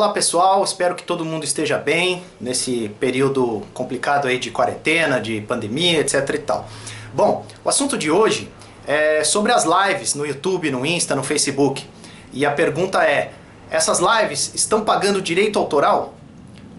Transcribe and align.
Olá 0.00 0.14
pessoal, 0.14 0.64
espero 0.64 0.94
que 0.94 1.02
todo 1.02 1.26
mundo 1.26 1.44
esteja 1.44 1.76
bem 1.76 2.22
nesse 2.40 2.90
período 2.98 3.60
complicado 3.74 4.28
aí 4.28 4.38
de 4.38 4.50
quarentena, 4.50 5.20
de 5.20 5.42
pandemia, 5.42 6.00
etc 6.00 6.26
e 6.36 6.38
tal. 6.38 6.66
Bom, 7.12 7.44
o 7.62 7.68
assunto 7.68 7.98
de 7.98 8.10
hoje 8.10 8.50
é 8.86 9.22
sobre 9.22 9.52
as 9.52 9.66
lives 9.66 10.14
no 10.14 10.24
YouTube, 10.24 10.70
no 10.70 10.86
Insta, 10.86 11.14
no 11.14 11.22
Facebook. 11.22 11.86
E 12.32 12.46
a 12.46 12.50
pergunta 12.50 13.04
é: 13.04 13.32
essas 13.70 14.00
lives 14.00 14.52
estão 14.54 14.86
pagando 14.86 15.20
direito 15.20 15.58
autoral? 15.58 16.14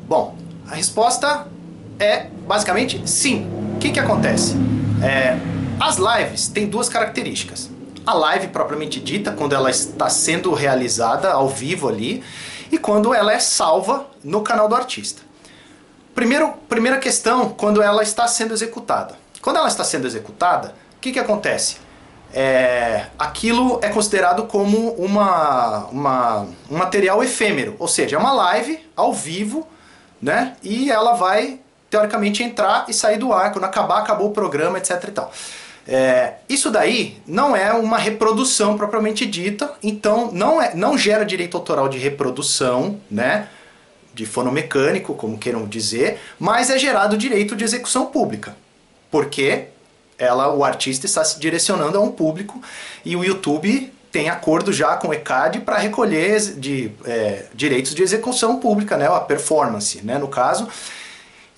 Bom, 0.08 0.36
a 0.68 0.74
resposta 0.74 1.46
é 2.00 2.26
basicamente 2.48 3.08
sim. 3.08 3.48
O 3.76 3.78
que, 3.78 3.92
que 3.92 4.00
acontece? 4.00 4.56
É, 5.04 5.38
as 5.80 5.98
lives 5.98 6.48
têm 6.48 6.66
duas 6.66 6.90
características. 6.90 7.70
A 8.04 8.16
live 8.16 8.48
propriamente 8.48 9.00
dita, 9.00 9.32
quando 9.32 9.54
ela 9.54 9.70
está 9.70 10.10
sendo 10.10 10.52
realizada 10.56 11.32
ao 11.32 11.48
vivo 11.48 11.88
ali, 11.88 12.24
e 12.72 12.78
quando 12.78 13.14
ela 13.14 13.34
é 13.34 13.40
salva 13.40 14.08
no 14.24 14.42
canal 14.42 14.68
do 14.68 14.76
artista. 14.76 15.22
Primeiro, 16.16 16.54
primeira 16.70 16.98
questão, 16.98 17.50
quando 17.50 17.82
ela 17.82 18.04
está 18.04 18.28
sendo 18.28 18.54
executada. 18.54 19.16
Quando 19.42 19.58
ela 19.58 19.68
está 19.68 19.84
sendo 19.84 20.06
executada, 20.08 20.76
o 20.98 21.00
que, 21.00 21.12
que 21.12 21.20
acontece? 21.20 21.78
É, 22.34 23.08
aquilo 23.20 23.80
é 23.82 23.90
considerado 23.90 24.44
como 24.44 24.92
uma, 24.94 25.86
uma, 25.88 26.48
um 26.70 26.78
material 26.78 27.24
efêmero, 27.24 27.76
ou 27.78 27.88
seja, 27.88 28.16
é 28.16 28.20
uma 28.20 28.32
live 28.32 28.88
ao 28.96 29.14
vivo, 29.14 29.68
né? 30.22 30.56
E 30.64 30.92
ela 30.92 31.14
vai, 31.14 31.60
teoricamente, 31.90 32.44
entrar 32.44 32.86
e 32.88 32.94
sair 32.94 33.18
do 33.18 33.34
ar. 33.34 33.52
Quando 33.52 33.66
acabar, 33.66 34.00
acabou 34.00 34.30
o 34.30 34.32
programa, 34.32 34.78
etc 34.78 35.04
e 35.08 35.12
tal. 35.12 35.32
É, 35.94 36.36
isso 36.48 36.72
daí 36.72 37.22
não 37.28 37.54
é 37.54 37.74
uma 37.74 37.98
reprodução 37.98 38.78
propriamente 38.78 39.26
dita, 39.26 39.74
então 39.84 40.32
não, 40.32 40.62
é, 40.62 40.74
não 40.74 40.98
gera 40.98 41.26
direito 41.26 41.58
autoral 41.58 41.90
de 41.90 41.98
reprodução, 41.98 42.98
né? 43.12 43.50
De 44.14 44.26
fonomecânico, 44.26 45.14
como 45.14 45.38
queiram 45.38 45.66
dizer, 45.66 46.18
mas 46.40 46.70
é 46.70 46.80
gerado 46.80 47.18
direito 47.18 47.58
de 47.58 47.66
execução 47.66 48.06
pública. 48.06 48.56
Porque 49.12 49.66
ela, 50.18 50.54
o 50.54 50.64
artista 50.64 51.06
está 51.06 51.26
se 51.26 51.38
direcionando 51.38 51.98
a 51.98 52.02
um 52.02 52.12
público 52.12 52.62
e 53.04 53.18
o 53.18 53.24
YouTube 53.26 53.92
tem 54.14 54.30
acordo 54.30 54.72
já 54.72 54.96
com 54.96 55.10
o 55.10 55.14
ECAD 55.14 55.60
para 55.60 55.78
recolher 55.78 56.40
de, 56.56 56.90
é, 57.04 57.48
direitos 57.54 57.94
de 57.94 58.02
execução 58.02 58.62
pública, 58.62 58.96
né? 58.96 59.08
A 59.08 59.20
performance, 59.20 60.02
né? 60.06 60.18
No 60.18 60.30
caso 60.30 60.70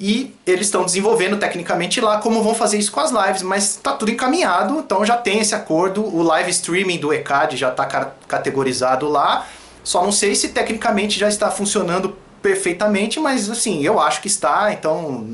e 0.05 0.35
eles 0.45 0.67
estão 0.67 0.83
desenvolvendo 0.83 1.37
tecnicamente 1.37 2.01
lá 2.01 2.17
como 2.17 2.43
vão 2.43 2.53
fazer 2.53 2.77
isso 2.77 2.91
com 2.91 2.99
as 2.99 3.09
lives, 3.09 3.41
mas 3.41 3.77
está 3.77 3.93
tudo 3.93 4.11
encaminhado, 4.11 4.79
então 4.79 5.05
já 5.05 5.15
tem 5.15 5.39
esse 5.39 5.55
acordo, 5.55 6.03
o 6.03 6.21
live 6.21 6.51
streaming 6.51 6.97
do 6.97 7.13
ECAD 7.13 7.55
já 7.55 7.69
está 7.69 7.85
categorizado 8.27 9.07
lá, 9.07 9.47
só 9.81 10.03
não 10.03 10.11
sei 10.11 10.35
se 10.35 10.49
tecnicamente 10.49 11.17
já 11.17 11.29
está 11.29 11.49
funcionando 11.49 12.17
perfeitamente, 12.41 13.17
mas 13.17 13.49
assim, 13.49 13.81
eu 13.81 13.97
acho 13.97 14.21
que 14.21 14.27
está, 14.27 14.73
então 14.73 15.25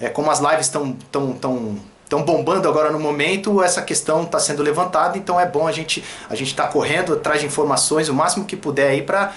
é, 0.00 0.08
como 0.08 0.30
as 0.30 0.40
lives 0.40 0.64
estão 0.64 0.96
tão, 1.12 1.32
tão, 1.34 1.76
tão 2.08 2.22
bombando 2.22 2.66
agora 2.66 2.90
no 2.90 2.98
momento, 2.98 3.62
essa 3.62 3.82
questão 3.82 4.22
está 4.22 4.38
sendo 4.38 4.62
levantada, 4.62 5.18
então 5.18 5.38
é 5.38 5.44
bom 5.44 5.66
a 5.66 5.72
gente 5.72 6.02
a 6.30 6.34
gente 6.34 6.52
estar 6.52 6.68
tá 6.68 6.72
correndo 6.72 7.12
atrás 7.12 7.40
de 7.40 7.46
informações 7.46 8.08
o 8.08 8.14
máximo 8.14 8.46
que 8.46 8.56
puder 8.56 8.92
aí 8.92 9.02
para 9.02 9.34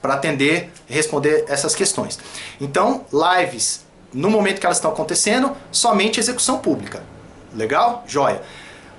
para 0.00 0.14
atender 0.14 0.72
e 0.88 0.94
responder 0.94 1.44
essas 1.48 1.74
questões. 1.74 2.18
Então, 2.60 3.04
lives, 3.12 3.84
no 4.12 4.30
momento 4.30 4.60
que 4.60 4.66
elas 4.66 4.78
estão 4.78 4.90
acontecendo, 4.90 5.52
somente 5.70 6.18
execução 6.18 6.58
pública. 6.58 7.02
Legal? 7.54 8.04
Joia. 8.06 8.42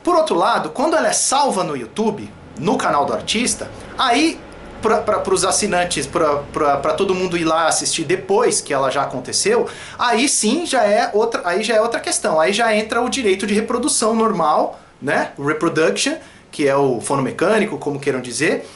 Por 0.03 0.15
outro 0.15 0.35
lado, 0.35 0.69
quando 0.69 0.95
ela 0.95 1.07
é 1.07 1.13
salva 1.13 1.63
no 1.63 1.75
YouTube, 1.75 2.29
no 2.57 2.77
canal 2.77 3.05
do 3.05 3.13
artista, 3.13 3.69
aí 3.97 4.39
para 4.81 5.33
os 5.33 5.45
assinantes, 5.45 6.07
para 6.07 6.93
todo 6.93 7.13
mundo 7.13 7.37
ir 7.37 7.43
lá 7.43 7.67
assistir 7.67 8.03
depois 8.03 8.61
que 8.61 8.73
ela 8.73 8.89
já 8.89 9.03
aconteceu, 9.03 9.69
aí 9.97 10.27
sim 10.27 10.65
já 10.65 10.83
é 10.83 11.11
outra, 11.13 11.43
aí 11.45 11.61
já 11.61 11.75
é 11.75 11.81
outra 11.81 11.99
questão. 11.99 12.39
Aí 12.39 12.51
já 12.51 12.75
entra 12.75 12.99
o 13.01 13.09
direito 13.09 13.45
de 13.45 13.53
reprodução 13.53 14.15
normal, 14.15 14.79
né? 14.99 15.33
Reproduction, 15.37 16.15
que 16.51 16.67
é 16.67 16.75
o 16.75 16.99
fonomecânico, 16.99 17.77
como 17.77 17.99
queiram 17.99 18.21
dizer. 18.21 18.67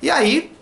E 0.00 0.08
aí 0.08 0.52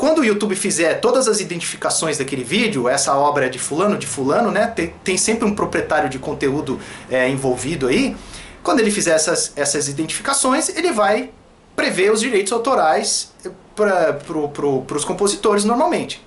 quando 0.00 0.20
o 0.20 0.24
YouTube 0.24 0.56
fizer 0.56 0.94
todas 0.94 1.28
as 1.28 1.40
identificações 1.40 2.16
daquele 2.16 2.42
vídeo, 2.42 2.88
essa 2.88 3.14
obra 3.14 3.44
é 3.44 3.48
de 3.50 3.58
fulano, 3.58 3.98
de 3.98 4.06
fulano, 4.06 4.50
né? 4.50 4.66
Tem, 4.66 4.94
tem 5.04 5.18
sempre 5.18 5.44
um 5.44 5.54
proprietário 5.54 6.08
de 6.08 6.18
conteúdo 6.18 6.80
é, 7.10 7.28
envolvido 7.28 7.86
aí. 7.86 8.16
Quando 8.62 8.80
ele 8.80 8.90
fizer 8.90 9.10
essas, 9.10 9.52
essas 9.54 9.88
identificações, 9.88 10.70
ele 10.70 10.90
vai 10.90 11.28
prever 11.76 12.10
os 12.10 12.20
direitos 12.20 12.50
autorais 12.50 13.34
para 13.76 14.14
pro, 14.14 14.48
pro, 14.48 14.86
os 14.90 15.04
compositores 15.04 15.66
normalmente. 15.66 16.26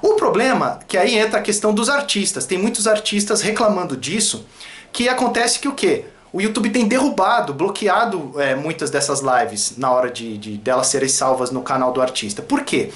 O 0.00 0.14
problema 0.14 0.78
que 0.86 0.96
aí 0.96 1.18
entra 1.18 1.40
a 1.40 1.42
questão 1.42 1.74
dos 1.74 1.88
artistas. 1.88 2.46
Tem 2.46 2.58
muitos 2.58 2.86
artistas 2.86 3.42
reclamando 3.42 3.96
disso, 3.96 4.46
que 4.92 5.08
acontece 5.08 5.58
que 5.58 5.66
o 5.66 5.72
quê? 5.72 6.04
O 6.32 6.40
YouTube 6.40 6.70
tem 6.70 6.86
derrubado, 6.86 7.52
bloqueado 7.52 8.34
é, 8.40 8.54
muitas 8.54 8.90
dessas 8.90 9.20
lives 9.20 9.76
na 9.76 9.90
hora 9.90 10.10
de, 10.10 10.38
de 10.38 10.56
delas 10.56 10.86
serem 10.86 11.08
salvas 11.08 11.50
no 11.50 11.62
canal 11.62 11.92
do 11.92 12.00
artista. 12.00 12.40
Por 12.40 12.62
quê? 12.62 12.90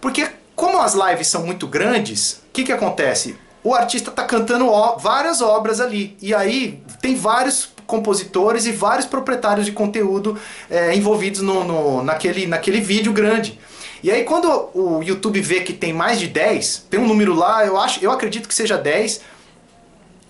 Porque 0.00 0.28
como 0.56 0.80
as 0.80 0.94
lives 0.94 1.28
são 1.28 1.44
muito 1.44 1.66
grandes, 1.66 2.42
o 2.48 2.52
que, 2.52 2.64
que 2.64 2.72
acontece? 2.72 3.36
O 3.64 3.74
artista 3.74 4.10
está 4.10 4.24
cantando 4.24 4.66
várias 4.98 5.40
obras 5.40 5.80
ali. 5.80 6.16
E 6.20 6.34
aí 6.34 6.82
tem 7.00 7.14
vários 7.14 7.70
compositores 7.86 8.66
e 8.66 8.72
vários 8.72 9.06
proprietários 9.06 9.66
de 9.66 9.72
conteúdo 9.72 10.38
é, 10.70 10.94
envolvidos 10.94 11.42
no, 11.42 11.62
no, 11.62 12.02
naquele, 12.02 12.46
naquele 12.46 12.80
vídeo 12.80 13.12
grande. 13.12 13.58
E 14.02 14.10
aí 14.10 14.24
quando 14.24 14.70
o 14.74 15.02
YouTube 15.02 15.40
vê 15.40 15.60
que 15.60 15.72
tem 15.72 15.92
mais 15.92 16.18
de 16.18 16.26
10, 16.26 16.86
tem 16.90 16.98
um 16.98 17.06
número 17.06 17.34
lá, 17.34 17.64
eu 17.64 17.78
acho, 17.78 18.02
eu 18.02 18.10
acredito 18.10 18.48
que 18.48 18.54
seja 18.54 18.76
10, 18.76 19.20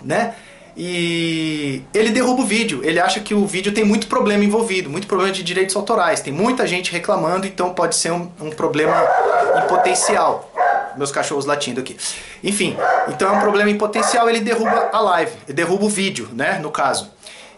né? 0.02 0.34
E 0.76 1.82
ele 1.94 2.10
derruba 2.10 2.42
o 2.42 2.44
vídeo. 2.44 2.80
Ele 2.82 2.98
acha 2.98 3.20
que 3.20 3.34
o 3.34 3.46
vídeo 3.46 3.72
tem 3.72 3.84
muito 3.84 4.06
problema 4.06 4.44
envolvido, 4.44 4.88
muito 4.88 5.06
problema 5.06 5.32
de 5.32 5.42
direitos 5.42 5.76
autorais. 5.76 6.20
Tem 6.20 6.32
muita 6.32 6.66
gente 6.66 6.90
reclamando, 6.92 7.46
então 7.46 7.74
pode 7.74 7.96
ser 7.96 8.12
um, 8.12 8.30
um 8.40 8.50
problema 8.50 8.94
em 9.62 9.68
potencial. 9.68 10.50
Meus 10.96 11.10
cachorros 11.10 11.46
latindo 11.46 11.80
aqui. 11.80 11.96
Enfim, 12.44 12.76
então 13.08 13.32
é 13.32 13.36
um 13.36 13.40
problema 13.40 13.70
em 13.70 13.78
potencial, 13.78 14.28
ele 14.28 14.40
derruba 14.40 14.90
a 14.92 15.00
live, 15.00 15.32
ele 15.46 15.54
derruba 15.54 15.84
o 15.84 15.88
vídeo, 15.88 16.28
né, 16.32 16.58
no 16.58 16.70
caso. 16.70 17.10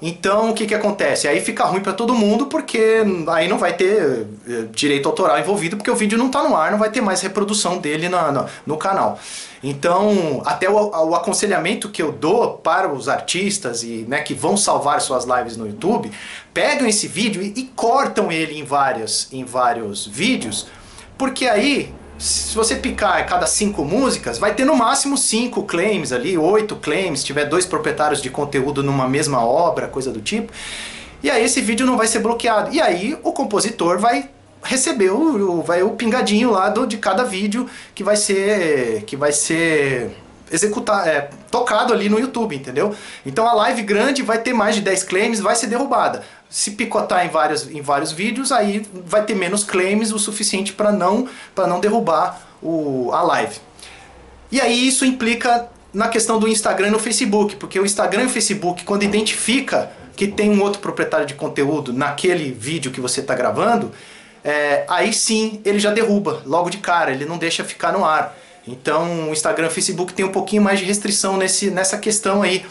Então 0.02 0.50
o 0.50 0.54
que, 0.54 0.66
que 0.66 0.74
acontece? 0.74 1.26
Aí 1.26 1.40
fica 1.40 1.64
ruim 1.64 1.80
para 1.80 1.92
todo 1.92 2.14
mundo 2.14 2.46
porque 2.46 3.02
aí 3.28 3.48
não 3.48 3.58
vai 3.58 3.72
ter 3.72 4.26
eh, 4.48 4.64
direito 4.72 5.08
autoral 5.08 5.38
envolvido 5.38 5.76
porque 5.76 5.90
o 5.90 5.96
vídeo 5.96 6.18
não 6.18 6.26
está 6.26 6.42
no 6.42 6.56
ar, 6.56 6.70
não 6.70 6.78
vai 6.78 6.90
ter 6.90 7.00
mais 7.00 7.20
reprodução 7.20 7.78
dele 7.78 8.08
no, 8.08 8.18
no, 8.66 8.76
canal. 8.76 9.18
Então, 9.62 10.42
até 10.44 10.68
o, 10.68 10.74
o, 10.74 11.14
aconselhamento 11.14 11.88
que 11.88 12.02
eu 12.02 12.12
dou 12.12 12.58
para 12.58 12.92
os 12.92 13.08
artistas 13.08 13.82
e 13.82 14.04
né, 14.06 14.20
que 14.20 14.34
vão 14.34 14.56
salvar 14.56 15.00
suas 15.00 15.24
lives 15.24 15.56
no 15.56 15.66
YouTube, 15.66 16.10
pegam 16.52 16.86
esse 16.86 17.08
vídeo 17.08 17.42
e, 17.42 17.54
e 17.56 17.62
cortam 17.74 18.30
ele 18.30 18.58
em, 18.58 18.64
várias, 18.64 19.28
em 19.32 19.44
vários 19.44 20.06
vídeos, 20.06 20.66
porque 21.16 21.46
aí 21.46 21.94
se 22.18 22.54
você 22.54 22.76
picar 22.76 23.26
cada 23.26 23.46
cinco 23.46 23.84
músicas, 23.84 24.38
vai 24.38 24.54
ter 24.54 24.64
no 24.64 24.76
máximo 24.76 25.16
cinco 25.16 25.64
claims 25.64 26.12
ali, 26.12 26.38
oito 26.38 26.76
claims, 26.76 27.20
se 27.20 27.26
tiver 27.26 27.44
dois 27.44 27.66
proprietários 27.66 28.22
de 28.22 28.30
conteúdo 28.30 28.82
numa 28.82 29.08
mesma 29.08 29.44
obra, 29.44 29.88
coisa 29.88 30.10
do 30.10 30.20
tipo. 30.20 30.52
E 31.22 31.30
aí 31.30 31.42
esse 31.42 31.60
vídeo 31.60 31.86
não 31.86 31.96
vai 31.96 32.06
ser 32.06 32.20
bloqueado. 32.20 32.74
E 32.74 32.80
aí 32.80 33.18
o 33.22 33.32
compositor 33.32 33.98
vai 33.98 34.28
receber 34.62 35.10
o, 35.10 35.62
vai 35.62 35.82
o 35.82 35.90
pingadinho 35.90 36.50
lá 36.50 36.68
do, 36.68 36.86
de 36.86 36.96
cada 36.96 37.24
vídeo 37.24 37.68
que 37.94 38.02
vai 38.02 38.16
ser 38.16 39.02
que 39.04 39.16
vai 39.16 39.32
ser 39.32 40.10
executar, 40.54 41.06
é, 41.08 41.30
tocado 41.50 41.92
ali 41.92 42.08
no 42.08 42.18
YouTube, 42.18 42.54
entendeu? 42.54 42.94
Então 43.26 43.48
a 43.48 43.52
live 43.54 43.82
grande 43.82 44.22
vai 44.22 44.38
ter 44.38 44.52
mais 44.52 44.74
de 44.74 44.80
10 44.80 45.04
claims, 45.04 45.40
vai 45.40 45.56
ser 45.56 45.66
derrubada. 45.66 46.22
Se 46.48 46.72
picotar 46.72 47.26
em 47.26 47.28
vários, 47.28 47.68
em 47.68 47.80
vários 47.80 48.12
vídeos, 48.12 48.52
aí 48.52 48.86
vai 49.06 49.24
ter 49.24 49.34
menos 49.34 49.64
claims 49.64 50.12
o 50.12 50.18
suficiente 50.18 50.72
para 50.72 50.92
não, 50.92 51.28
não 51.56 51.80
derrubar 51.80 52.40
o, 52.62 53.10
a 53.12 53.22
live. 53.22 53.56
E 54.50 54.60
aí 54.60 54.86
isso 54.86 55.04
implica 55.04 55.68
na 55.92 56.08
questão 56.08 56.38
do 56.38 56.46
Instagram 56.46 56.88
e 56.88 56.90
no 56.90 56.98
Facebook, 56.98 57.56
porque 57.56 57.78
o 57.78 57.84
Instagram 57.84 58.22
e 58.22 58.26
o 58.26 58.30
Facebook, 58.30 58.84
quando 58.84 59.02
identifica 59.02 59.90
que 60.16 60.28
tem 60.28 60.50
um 60.50 60.62
outro 60.62 60.80
proprietário 60.80 61.26
de 61.26 61.34
conteúdo 61.34 61.92
naquele 61.92 62.52
vídeo 62.52 62.92
que 62.92 63.00
você 63.00 63.20
está 63.20 63.34
gravando, 63.34 63.90
é, 64.44 64.84
aí 64.88 65.12
sim 65.12 65.60
ele 65.64 65.78
já 65.78 65.90
derruba 65.90 66.42
logo 66.44 66.70
de 66.70 66.78
cara, 66.78 67.10
ele 67.10 67.24
não 67.24 67.38
deixa 67.38 67.64
ficar 67.64 67.92
no 67.92 68.04
ar. 68.04 68.36
Então 68.66 69.28
o 69.28 69.32
Instagram 69.32 69.66
e 69.66 69.68
o 69.68 69.72
Facebook 69.72 70.12
tem 70.14 70.24
um 70.24 70.32
pouquinho 70.32 70.62
mais 70.62 70.78
de 70.78 70.84
restrição 70.84 71.36
nesse, 71.36 71.70
nessa 71.70 71.98
questão 71.98 72.42
aí. 72.42 72.64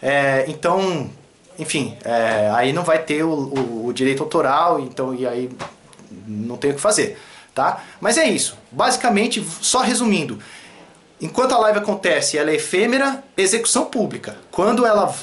É, 0.00 0.44
então, 0.48 1.10
enfim, 1.58 1.96
é, 2.04 2.50
aí 2.54 2.72
não 2.72 2.84
vai 2.84 2.98
ter 3.02 3.22
o, 3.22 3.30
o, 3.30 3.86
o, 3.86 3.92
direito 3.92 4.22
autoral, 4.22 4.80
então 4.80 5.14
e 5.14 5.26
aí 5.26 5.50
não 6.26 6.56
tem 6.56 6.70
o 6.70 6.74
que 6.74 6.80
fazer, 6.80 7.18
tá? 7.54 7.84
Mas 8.00 8.16
é 8.16 8.26
isso. 8.28 8.56
Basicamente, 8.70 9.44
só 9.60 9.80
resumindo, 9.80 10.38
enquanto 11.20 11.52
a 11.52 11.58
live 11.58 11.78
acontece, 11.80 12.38
ela 12.38 12.50
é 12.50 12.54
efêmera, 12.54 13.22
execução 13.36 13.86
pública. 13.86 14.38
Quando 14.50 14.86
ela 14.86 15.14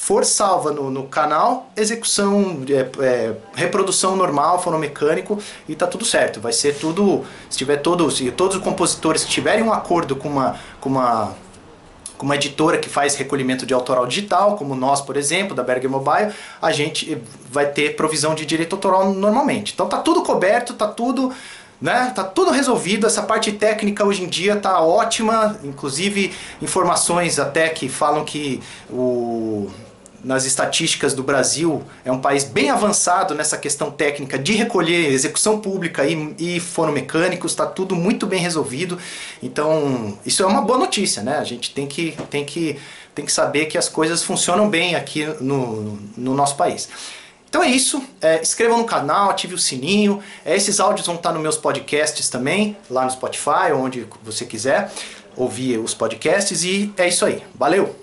for 0.00 0.24
salva 0.24 0.72
no, 0.72 0.90
no 0.90 1.04
canal, 1.04 1.70
execução, 1.76 2.64
é, 2.70 3.04
é, 3.04 3.34
reprodução 3.54 4.16
normal, 4.16 4.60
fonomecânico 4.60 5.38
e 5.68 5.76
tá 5.76 5.86
tudo 5.86 6.06
certo. 6.06 6.40
Vai 6.40 6.54
ser 6.54 6.78
tudo, 6.78 7.22
se 7.50 7.58
tiver 7.58 7.76
todos, 7.76 8.16
se 8.16 8.30
todos 8.30 8.56
os 8.56 8.62
compositores 8.62 9.26
tiverem 9.26 9.62
um 9.62 9.70
acordo 9.70 10.16
com 10.16 10.26
uma, 10.26 10.58
com 10.80 10.88
uma 10.88 11.34
com 12.16 12.26
uma 12.26 12.34
editora 12.34 12.76
que 12.76 12.88
faz 12.88 13.14
recolhimento 13.14 13.64
de 13.64 13.72
autoral 13.72 14.06
digital, 14.06 14.56
como 14.56 14.74
nós, 14.74 15.00
por 15.00 15.16
exemplo, 15.16 15.54
da 15.54 15.62
Berger 15.62 15.88
Mobile, 15.88 16.32
a 16.60 16.70
gente 16.70 17.16
vai 17.50 17.66
ter 17.66 17.96
provisão 17.96 18.34
de 18.34 18.44
direito 18.44 18.74
autoral 18.74 19.10
normalmente. 19.12 19.72
Então 19.72 19.88
tá 19.88 19.98
tudo 19.98 20.22
coberto, 20.22 20.74
tá 20.74 20.86
tudo 20.86 21.32
né? 21.80 22.12
Tá 22.14 22.22
tudo 22.24 22.50
resolvido, 22.50 23.06
essa 23.06 23.22
parte 23.22 23.52
técnica 23.52 24.04
hoje 24.04 24.22
em 24.22 24.28
dia 24.28 24.56
tá 24.56 24.80
ótima, 24.82 25.58
inclusive 25.64 26.32
informações 26.60 27.38
até 27.38 27.70
que 27.70 27.88
falam 27.88 28.22
que 28.22 28.60
o 28.90 29.70
nas 30.22 30.44
estatísticas 30.44 31.14
do 31.14 31.22
Brasil, 31.22 31.82
é 32.04 32.12
um 32.12 32.20
país 32.20 32.44
bem 32.44 32.70
avançado 32.70 33.34
nessa 33.34 33.56
questão 33.56 33.90
técnica 33.90 34.38
de 34.38 34.52
recolher 34.52 35.12
execução 35.12 35.60
pública 35.60 36.04
e, 36.06 36.34
e 36.38 36.60
fonomecânicos, 36.60 37.52
está 37.52 37.66
tudo 37.66 37.96
muito 37.96 38.26
bem 38.26 38.40
resolvido. 38.40 38.98
Então, 39.42 40.18
isso 40.24 40.42
é 40.42 40.46
uma 40.46 40.62
boa 40.62 40.78
notícia, 40.78 41.22
né? 41.22 41.38
A 41.38 41.44
gente 41.44 41.72
tem 41.72 41.86
que, 41.86 42.16
tem 42.28 42.44
que, 42.44 42.78
tem 43.14 43.24
que 43.24 43.32
saber 43.32 43.66
que 43.66 43.78
as 43.78 43.88
coisas 43.88 44.22
funcionam 44.22 44.68
bem 44.68 44.94
aqui 44.94 45.26
no, 45.40 45.98
no 46.16 46.34
nosso 46.34 46.56
país. 46.56 46.88
Então 47.48 47.64
é 47.64 47.68
isso, 47.68 48.00
é, 48.20 48.40
inscreva 48.40 48.76
no 48.76 48.84
canal, 48.84 49.28
ative 49.28 49.54
o 49.54 49.58
sininho, 49.58 50.22
é, 50.44 50.54
esses 50.54 50.78
áudios 50.78 51.04
vão 51.04 51.16
estar 51.16 51.32
nos 51.32 51.42
meus 51.42 51.56
podcasts 51.56 52.28
também, 52.28 52.76
lá 52.88 53.04
no 53.04 53.10
Spotify, 53.10 53.72
onde 53.74 54.06
você 54.22 54.46
quiser 54.46 54.88
ouvir 55.36 55.78
os 55.78 55.92
podcasts, 55.92 56.62
e 56.62 56.92
é 56.96 57.08
isso 57.08 57.24
aí. 57.24 57.42
Valeu! 57.56 57.99